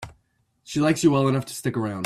[0.63, 1.99] She likes you well enough to stick around.